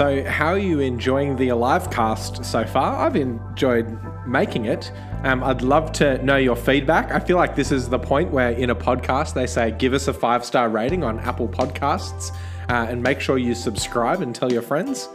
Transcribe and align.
So, 0.00 0.24
how 0.24 0.46
are 0.46 0.58
you 0.58 0.80
enjoying 0.80 1.36
the 1.36 1.50
Alive 1.50 1.90
cast 1.90 2.42
so 2.42 2.64
far? 2.64 3.06
I've 3.06 3.16
enjoyed 3.16 3.98
making 4.26 4.64
it. 4.64 4.90
Um, 5.24 5.44
I'd 5.44 5.60
love 5.60 5.92
to 5.92 6.16
know 6.24 6.38
your 6.38 6.56
feedback. 6.56 7.12
I 7.12 7.20
feel 7.20 7.36
like 7.36 7.54
this 7.54 7.70
is 7.70 7.86
the 7.86 7.98
point 7.98 8.30
where 8.30 8.52
in 8.52 8.70
a 8.70 8.74
podcast 8.74 9.34
they 9.34 9.46
say, 9.46 9.72
give 9.72 9.92
us 9.92 10.08
a 10.08 10.14
five 10.14 10.42
star 10.42 10.70
rating 10.70 11.04
on 11.04 11.20
Apple 11.20 11.48
Podcasts 11.48 12.34
uh, 12.70 12.86
and 12.88 13.02
make 13.02 13.20
sure 13.20 13.36
you 13.36 13.54
subscribe 13.54 14.22
and 14.22 14.34
tell 14.34 14.50
your 14.50 14.62
friends. 14.62 15.10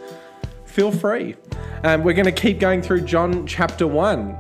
Feel 0.65 0.91
free. 0.91 1.35
Um, 1.83 2.03
we're 2.03 2.13
going 2.13 2.25
to 2.25 2.31
keep 2.31 2.59
going 2.59 2.83
through 2.83 3.01
John 3.05 3.47
chapter 3.47 3.87
1 3.87 4.37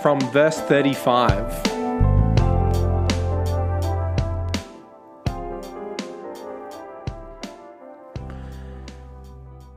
from 0.00 0.20
verse 0.32 0.58
35. 0.58 1.71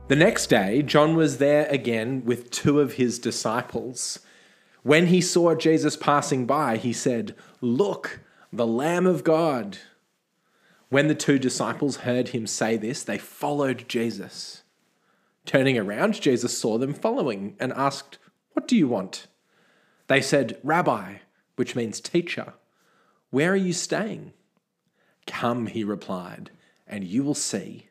The 0.08 0.14
next 0.14 0.46
day, 0.46 0.82
John 0.82 1.16
was 1.16 1.38
there 1.38 1.66
again 1.66 2.24
with 2.24 2.52
two 2.52 2.78
of 2.78 2.92
his 2.92 3.18
disciples. 3.18 4.20
When 4.84 5.08
he 5.08 5.20
saw 5.20 5.56
Jesus 5.56 5.96
passing 5.96 6.46
by, 6.46 6.76
he 6.76 6.92
said, 6.92 7.34
Look, 7.60 8.20
the 8.52 8.68
Lamb 8.68 9.08
of 9.08 9.24
God. 9.24 9.78
When 10.90 11.08
the 11.08 11.16
two 11.16 11.40
disciples 11.40 11.98
heard 11.98 12.28
him 12.28 12.46
say 12.46 12.76
this, 12.76 13.02
they 13.02 13.18
followed 13.18 13.88
Jesus. 13.88 14.62
Turning 15.44 15.76
around, 15.76 16.20
Jesus 16.20 16.56
saw 16.56 16.78
them 16.78 16.94
following 16.94 17.56
and 17.58 17.72
asked, 17.72 18.18
What 18.52 18.68
do 18.68 18.76
you 18.76 18.86
want? 18.86 19.26
They 20.06 20.20
said, 20.20 20.60
Rabbi, 20.62 21.16
which 21.56 21.74
means 21.74 22.00
teacher, 22.00 22.54
where 23.30 23.50
are 23.50 23.56
you 23.56 23.72
staying? 23.72 24.34
Come, 25.26 25.66
he 25.66 25.82
replied, 25.82 26.50
and 26.86 27.02
you 27.02 27.24
will 27.24 27.34
see. 27.34 27.85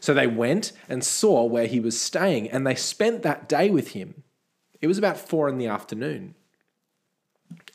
So 0.00 0.12
they 0.14 0.26
went 0.26 0.72
and 0.88 1.04
saw 1.04 1.44
where 1.44 1.66
he 1.66 1.80
was 1.80 2.00
staying, 2.00 2.50
and 2.50 2.66
they 2.66 2.74
spent 2.74 3.22
that 3.22 3.48
day 3.48 3.70
with 3.70 3.92
him. 3.92 4.22
It 4.80 4.86
was 4.86 4.98
about 4.98 5.18
four 5.18 5.48
in 5.48 5.58
the 5.58 5.66
afternoon. 5.66 6.34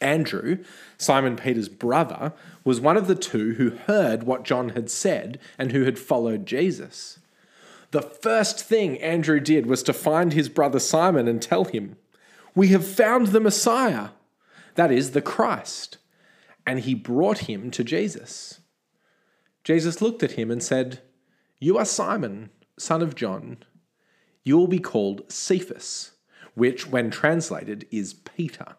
Andrew, 0.02 0.64
Simon 0.98 1.36
Peter's 1.36 1.70
brother, 1.70 2.34
was 2.64 2.82
one 2.82 2.98
of 2.98 3.08
the 3.08 3.16
two 3.16 3.54
who 3.54 3.72
heard 3.72 4.24
what 4.24 4.44
John 4.44 4.70
had 4.70 4.90
said 4.90 5.40
and 5.58 5.72
who 5.72 5.84
had 5.84 5.98
followed 5.98 6.46
Jesus. 6.46 7.20
The 7.92 8.02
first 8.02 8.64
thing 8.64 9.02
Andrew 9.02 9.40
did 9.40 9.66
was 9.66 9.82
to 9.84 9.94
find 9.94 10.34
his 10.34 10.50
brother 10.50 10.80
Simon 10.80 11.28
and 11.28 11.42
tell 11.42 11.64
him, 11.64 11.96
We 12.54 12.70
have 12.70 12.86
found 12.86 13.28
the 13.28 13.40
Messiah, 13.40 14.10
that 14.76 14.92
is, 14.92 15.12
the 15.12 15.22
Christ. 15.22 15.98
And 16.66 16.82
he 16.82 16.94
brought 16.94 17.40
him 17.40 17.72
to 17.72 17.84
Jesus. 17.84 18.60
Jesus 19.64 20.02
looked 20.02 20.22
at 20.22 20.34
him 20.34 20.52
and 20.52 20.62
said, 20.62 21.02
you 21.60 21.78
are 21.78 21.86
Simon, 21.86 22.50
son 22.78 23.02
of 23.02 23.16
John. 23.16 23.58
You 24.44 24.58
will 24.58 24.68
be 24.68 24.80
called 24.80 25.32
Cephas, 25.32 26.12
which, 26.54 26.88
when 26.88 27.10
translated, 27.10 27.88
is 27.92 28.14
Peter. 28.14 28.76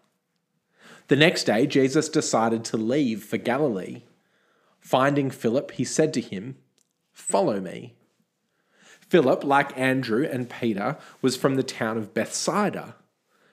The 1.09 1.17
next 1.17 1.45
day, 1.45 1.67
Jesus 1.67 2.09
decided 2.09 2.65
to 2.65 2.77
leave 2.77 3.25
for 3.25 3.37
Galilee. 3.37 4.03
Finding 4.81 5.31
Philip, 5.31 5.73
he 5.73 5.85
said 5.85 6.15
to 6.15 6.21
him, 6.21 6.57
Follow 7.13 7.61
me. 7.61 7.95
Philip, 9.01 9.43
like 9.43 9.77
Andrew 9.77 10.25
and 10.31 10.49
Peter, 10.49 10.97
was 11.21 11.37
from 11.37 11.57
the 11.57 11.63
town 11.63 11.97
of 11.97 12.15
Bethsaida 12.15 12.95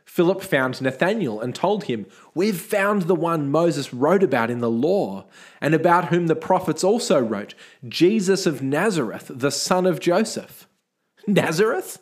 Philip 0.05 0.41
found 0.41 0.81
Nathanael 0.81 1.41
and 1.41 1.53
told 1.53 1.85
him, 1.85 2.05
We've 2.33 2.59
found 2.59 3.03
the 3.03 3.15
one 3.15 3.49
Moses 3.49 3.93
wrote 3.93 4.23
about 4.23 4.49
in 4.49 4.59
the 4.59 4.69
law, 4.69 5.25
and 5.59 5.73
about 5.73 6.05
whom 6.05 6.27
the 6.27 6.35
prophets 6.35 6.83
also 6.83 7.19
wrote, 7.19 7.55
Jesus 7.87 8.45
of 8.45 8.61
Nazareth, 8.61 9.31
the 9.33 9.51
son 9.51 9.85
of 9.85 9.99
Joseph. 9.99 10.67
Nazareth? 11.27 11.99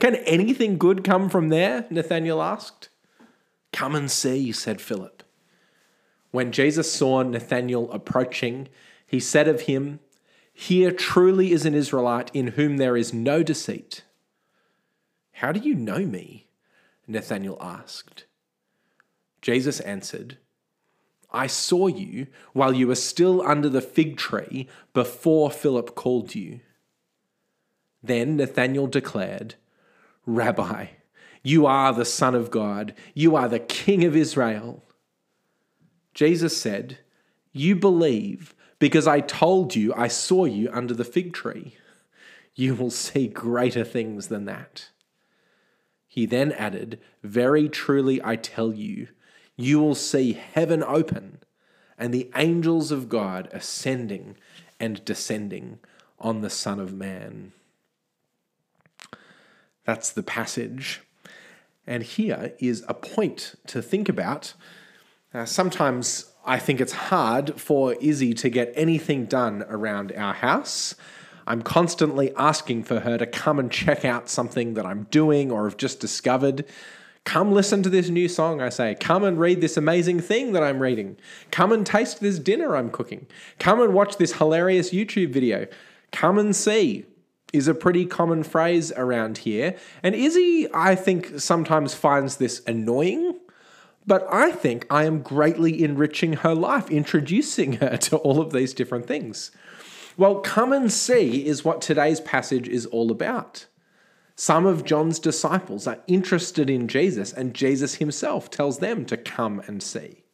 Can 0.00 0.16
anything 0.16 0.78
good 0.78 1.04
come 1.04 1.28
from 1.28 1.50
there? 1.50 1.86
Nathanael 1.90 2.42
asked. 2.42 2.88
Come 3.72 3.94
and 3.94 4.10
see, 4.10 4.50
said 4.50 4.80
Philip. 4.80 5.22
When 6.30 6.50
Jesus 6.50 6.92
saw 6.92 7.22
Nathanael 7.22 7.92
approaching, 7.92 8.68
he 9.06 9.20
said 9.20 9.46
of 9.46 9.62
him, 9.62 10.00
Here 10.52 10.90
truly 10.90 11.52
is 11.52 11.64
an 11.64 11.74
Israelite 11.74 12.30
in 12.34 12.48
whom 12.48 12.78
there 12.78 12.96
is 12.96 13.14
no 13.14 13.42
deceit. 13.42 14.02
How 15.32 15.52
do 15.52 15.60
you 15.60 15.74
know 15.74 15.98
me? 15.98 16.43
Nathanael 17.06 17.58
asked. 17.60 18.24
Jesus 19.42 19.80
answered, 19.80 20.38
I 21.30 21.48
saw 21.48 21.88
you 21.88 22.28
while 22.52 22.72
you 22.72 22.86
were 22.86 22.94
still 22.94 23.42
under 23.42 23.68
the 23.68 23.82
fig 23.82 24.16
tree 24.16 24.68
before 24.92 25.50
Philip 25.50 25.94
called 25.94 26.34
you. 26.34 26.60
Then 28.02 28.36
Nathanael 28.36 28.86
declared, 28.86 29.56
Rabbi, 30.26 30.86
you 31.42 31.66
are 31.66 31.92
the 31.92 32.04
Son 32.04 32.34
of 32.34 32.50
God, 32.50 32.94
you 33.14 33.34
are 33.36 33.48
the 33.48 33.58
King 33.58 34.04
of 34.04 34.16
Israel. 34.16 34.84
Jesus 36.14 36.56
said, 36.56 36.98
You 37.52 37.74
believe 37.74 38.54
because 38.78 39.06
I 39.06 39.20
told 39.20 39.74
you 39.74 39.92
I 39.94 40.08
saw 40.08 40.44
you 40.44 40.70
under 40.72 40.94
the 40.94 41.04
fig 41.04 41.32
tree. 41.32 41.76
You 42.54 42.74
will 42.74 42.90
see 42.90 43.26
greater 43.26 43.84
things 43.84 44.28
than 44.28 44.44
that. 44.44 44.90
He 46.14 46.26
then 46.26 46.52
added, 46.52 47.00
Very 47.24 47.68
truly 47.68 48.22
I 48.22 48.36
tell 48.36 48.72
you, 48.72 49.08
you 49.56 49.80
will 49.80 49.96
see 49.96 50.34
heaven 50.34 50.80
open 50.80 51.38
and 51.98 52.14
the 52.14 52.30
angels 52.36 52.92
of 52.92 53.08
God 53.08 53.48
ascending 53.50 54.36
and 54.78 55.04
descending 55.04 55.80
on 56.20 56.40
the 56.40 56.50
Son 56.50 56.78
of 56.78 56.92
Man. 56.92 57.50
That's 59.84 60.12
the 60.12 60.22
passage. 60.22 61.02
And 61.84 62.04
here 62.04 62.54
is 62.60 62.84
a 62.86 62.94
point 62.94 63.56
to 63.66 63.82
think 63.82 64.08
about. 64.08 64.54
Uh, 65.34 65.44
sometimes 65.44 66.30
I 66.46 66.60
think 66.60 66.80
it's 66.80 66.92
hard 66.92 67.60
for 67.60 67.94
Izzy 67.94 68.34
to 68.34 68.48
get 68.48 68.72
anything 68.76 69.26
done 69.26 69.64
around 69.68 70.12
our 70.12 70.34
house. 70.34 70.94
I'm 71.46 71.62
constantly 71.62 72.34
asking 72.36 72.84
for 72.84 73.00
her 73.00 73.18
to 73.18 73.26
come 73.26 73.58
and 73.58 73.70
check 73.70 74.04
out 74.04 74.28
something 74.28 74.74
that 74.74 74.86
I'm 74.86 75.04
doing 75.10 75.50
or 75.50 75.64
have 75.64 75.76
just 75.76 76.00
discovered. 76.00 76.64
Come 77.24 77.52
listen 77.52 77.82
to 77.82 77.88
this 77.88 78.08
new 78.08 78.28
song, 78.28 78.60
I 78.60 78.68
say. 78.68 78.96
Come 79.00 79.24
and 79.24 79.38
read 79.38 79.60
this 79.60 79.76
amazing 79.76 80.20
thing 80.20 80.52
that 80.52 80.62
I'm 80.62 80.80
reading. 80.80 81.16
Come 81.50 81.72
and 81.72 81.86
taste 81.86 82.20
this 82.20 82.38
dinner 82.38 82.76
I'm 82.76 82.90
cooking. 82.90 83.26
Come 83.58 83.80
and 83.80 83.94
watch 83.94 84.16
this 84.16 84.34
hilarious 84.34 84.90
YouTube 84.90 85.32
video. 85.32 85.66
Come 86.12 86.38
and 86.38 86.54
see 86.54 87.06
is 87.54 87.68
a 87.68 87.74
pretty 87.74 88.04
common 88.04 88.42
phrase 88.42 88.92
around 88.92 89.38
here. 89.38 89.76
And 90.02 90.14
Izzy, 90.14 90.66
I 90.74 90.94
think, 90.96 91.38
sometimes 91.38 91.94
finds 91.94 92.36
this 92.36 92.62
annoying. 92.66 93.38
But 94.06 94.26
I 94.30 94.50
think 94.50 94.86
I 94.90 95.04
am 95.04 95.22
greatly 95.22 95.82
enriching 95.82 96.34
her 96.34 96.54
life, 96.54 96.90
introducing 96.90 97.74
her 97.74 97.96
to 98.08 98.16
all 98.18 98.40
of 98.40 98.52
these 98.52 98.74
different 98.74 99.06
things. 99.06 99.50
Well, 100.16 100.36
come 100.36 100.72
and 100.72 100.92
see 100.92 101.46
is 101.46 101.64
what 101.64 101.80
today's 101.80 102.20
passage 102.20 102.68
is 102.68 102.86
all 102.86 103.10
about. 103.10 103.66
Some 104.36 104.66
of 104.66 104.84
John's 104.84 105.18
disciples 105.18 105.86
are 105.86 106.00
interested 106.06 106.68
in 106.68 106.88
Jesus, 106.88 107.32
and 107.32 107.54
Jesus 107.54 107.96
himself 107.96 108.50
tells 108.50 108.78
them 108.78 109.04
to 109.06 109.16
come 109.16 109.60
and 109.66 109.82
see. 109.82 110.24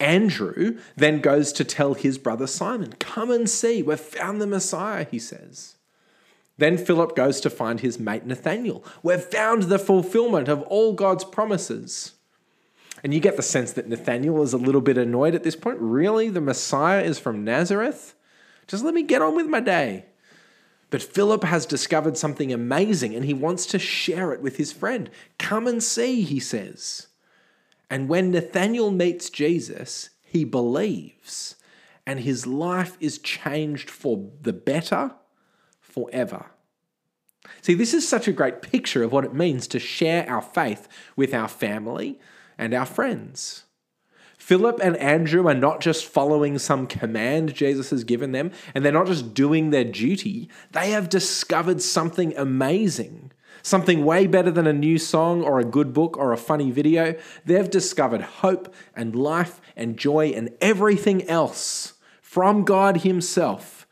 Andrew 0.00 0.78
then 0.96 1.20
goes 1.20 1.52
to 1.54 1.64
tell 1.64 1.94
his 1.94 2.18
brother 2.18 2.46
Simon, 2.46 2.92
Come 3.00 3.30
and 3.30 3.50
see, 3.50 3.82
we've 3.82 3.98
found 3.98 4.40
the 4.40 4.46
Messiah, 4.46 5.06
he 5.10 5.18
says. 5.18 5.76
Then 6.56 6.76
Philip 6.76 7.14
goes 7.14 7.40
to 7.40 7.50
find 7.50 7.80
his 7.80 7.98
mate 7.98 8.26
Nathanael. 8.26 8.84
We've 9.02 9.22
found 9.22 9.64
the 9.64 9.78
fulfillment 9.78 10.48
of 10.48 10.62
all 10.62 10.92
God's 10.92 11.24
promises. 11.24 12.14
And 13.02 13.14
you 13.14 13.20
get 13.20 13.36
the 13.36 13.42
sense 13.42 13.72
that 13.72 13.88
Nathanael 13.88 14.42
is 14.42 14.52
a 14.52 14.58
little 14.58 14.80
bit 14.80 14.98
annoyed 14.98 15.36
at 15.36 15.44
this 15.44 15.54
point. 15.54 15.78
Really? 15.80 16.28
The 16.28 16.40
Messiah 16.40 17.02
is 17.02 17.20
from 17.20 17.44
Nazareth? 17.44 18.14
Just 18.68 18.84
let 18.84 18.94
me 18.94 19.02
get 19.02 19.22
on 19.22 19.34
with 19.34 19.46
my 19.46 19.60
day. 19.60 20.04
But 20.90 21.02
Philip 21.02 21.44
has 21.44 21.66
discovered 21.66 22.16
something 22.16 22.52
amazing 22.52 23.14
and 23.14 23.24
he 23.24 23.34
wants 23.34 23.66
to 23.66 23.78
share 23.78 24.32
it 24.32 24.40
with 24.40 24.56
his 24.56 24.72
friend. 24.72 25.10
Come 25.38 25.66
and 25.66 25.82
see, 25.82 26.22
he 26.22 26.38
says. 26.38 27.08
And 27.90 28.08
when 28.08 28.30
Nathanael 28.30 28.90
meets 28.90 29.30
Jesus, 29.30 30.10
he 30.22 30.44
believes 30.44 31.56
and 32.06 32.20
his 32.20 32.46
life 32.46 32.96
is 33.00 33.18
changed 33.18 33.90
for 33.90 34.30
the 34.40 34.52
better 34.52 35.12
forever. 35.78 36.46
See, 37.60 37.74
this 37.74 37.92
is 37.92 38.08
such 38.08 38.26
a 38.28 38.32
great 38.32 38.62
picture 38.62 39.02
of 39.02 39.12
what 39.12 39.24
it 39.24 39.34
means 39.34 39.66
to 39.68 39.78
share 39.78 40.28
our 40.28 40.40
faith 40.40 40.88
with 41.16 41.34
our 41.34 41.48
family 41.48 42.18
and 42.56 42.72
our 42.72 42.86
friends. 42.86 43.64
Philip 44.38 44.78
and 44.82 44.96
Andrew 44.96 45.46
are 45.48 45.54
not 45.54 45.80
just 45.80 46.06
following 46.06 46.58
some 46.58 46.86
command 46.86 47.54
Jesus 47.54 47.90
has 47.90 48.04
given 48.04 48.32
them, 48.32 48.52
and 48.74 48.84
they're 48.84 48.92
not 48.92 49.08
just 49.08 49.34
doing 49.34 49.70
their 49.70 49.84
duty. 49.84 50.48
They 50.70 50.92
have 50.92 51.08
discovered 51.08 51.82
something 51.82 52.34
amazing, 52.36 53.32
something 53.62 54.04
way 54.04 54.26
better 54.26 54.50
than 54.50 54.66
a 54.66 54.72
new 54.72 54.96
song 54.96 55.42
or 55.42 55.58
a 55.58 55.64
good 55.64 55.92
book 55.92 56.16
or 56.16 56.32
a 56.32 56.38
funny 56.38 56.70
video. 56.70 57.16
They've 57.44 57.68
discovered 57.68 58.22
hope 58.22 58.72
and 58.94 59.14
life 59.14 59.60
and 59.76 59.98
joy 59.98 60.28
and 60.28 60.50
everything 60.60 61.28
else 61.28 61.94
from 62.22 62.64
God 62.64 62.98
Himself. 62.98 63.86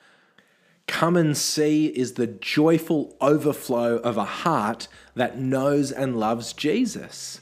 Come 0.87 1.17
and 1.17 1.37
see 1.37 1.87
is 1.87 2.13
the 2.13 2.29
joyful 2.29 3.17
overflow 3.21 3.97
of 3.97 4.17
a 4.17 4.25
heart 4.25 4.87
that 5.17 5.39
knows 5.39 5.91
and 5.91 6.17
loves 6.17 6.53
Jesus. 6.53 7.41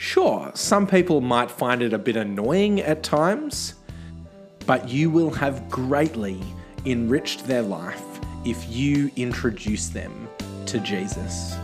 Sure, 0.00 0.50
some 0.54 0.86
people 0.86 1.20
might 1.20 1.50
find 1.50 1.82
it 1.82 1.92
a 1.92 1.98
bit 1.98 2.16
annoying 2.16 2.80
at 2.80 3.02
times, 3.02 3.74
but 4.64 4.88
you 4.88 5.10
will 5.10 5.28
have 5.28 5.68
greatly 5.68 6.40
enriched 6.86 7.46
their 7.46 7.60
life 7.60 8.02
if 8.46 8.66
you 8.70 9.10
introduce 9.16 9.90
them 9.90 10.26
to 10.64 10.78
Jesus. 10.78 11.54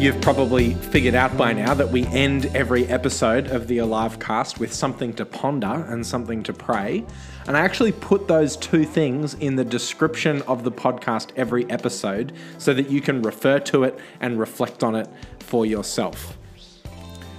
You've 0.00 0.22
probably 0.22 0.72
figured 0.72 1.14
out 1.14 1.36
by 1.36 1.52
now 1.52 1.74
that 1.74 1.90
we 1.90 2.06
end 2.06 2.46
every 2.56 2.86
episode 2.86 3.48
of 3.48 3.68
the 3.68 3.76
Alive 3.76 4.18
cast 4.18 4.58
with 4.58 4.72
something 4.72 5.12
to 5.12 5.26
ponder 5.26 5.66
and 5.66 6.06
something 6.06 6.42
to 6.44 6.54
pray. 6.54 7.04
And 7.46 7.54
I 7.54 7.60
actually 7.60 7.92
put 7.92 8.26
those 8.26 8.56
two 8.56 8.86
things 8.86 9.34
in 9.34 9.56
the 9.56 9.64
description 9.64 10.40
of 10.48 10.64
the 10.64 10.72
podcast 10.72 11.32
every 11.36 11.70
episode 11.70 12.32
so 12.56 12.72
that 12.72 12.88
you 12.88 13.02
can 13.02 13.20
refer 13.20 13.58
to 13.58 13.84
it 13.84 13.98
and 14.20 14.40
reflect 14.40 14.82
on 14.82 14.94
it 14.94 15.06
for 15.40 15.66
yourself. 15.66 16.38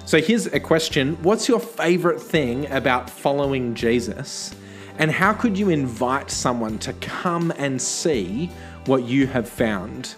So 0.06 0.22
here's 0.22 0.46
a 0.46 0.60
question 0.60 1.16
What's 1.24 1.50
your 1.50 1.60
favorite 1.60 2.22
thing 2.22 2.70
about 2.70 3.10
following 3.10 3.74
Jesus? 3.74 4.54
And 5.00 5.10
how 5.10 5.34
could 5.34 5.58
you 5.58 5.70
invite 5.70 6.30
someone 6.30 6.78
to 6.78 6.94
come 6.94 7.52
and 7.58 7.82
see 7.82 8.52
what 8.86 9.06
you 9.06 9.26
have 9.26 9.50
found 9.50 10.14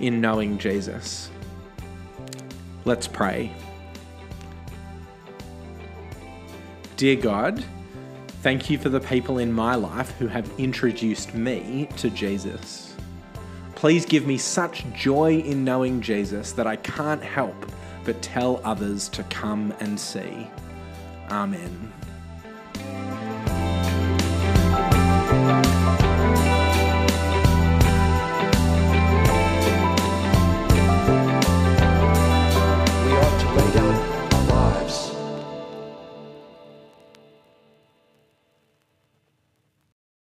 in 0.00 0.22
knowing 0.22 0.56
Jesus? 0.56 1.31
Let's 2.84 3.06
pray. 3.06 3.52
Dear 6.96 7.16
God, 7.16 7.64
thank 8.42 8.70
you 8.70 8.78
for 8.78 8.88
the 8.88 9.00
people 9.00 9.38
in 9.38 9.52
my 9.52 9.74
life 9.74 10.10
who 10.18 10.26
have 10.26 10.50
introduced 10.58 11.34
me 11.34 11.88
to 11.96 12.10
Jesus. 12.10 12.96
Please 13.74 14.04
give 14.04 14.26
me 14.26 14.38
such 14.38 14.84
joy 14.94 15.38
in 15.38 15.64
knowing 15.64 16.00
Jesus 16.00 16.52
that 16.52 16.66
I 16.66 16.76
can't 16.76 17.22
help 17.22 17.66
but 18.04 18.20
tell 18.22 18.60
others 18.64 19.08
to 19.10 19.22
come 19.24 19.74
and 19.80 19.98
see. 19.98 20.46
Amen. 21.30 21.92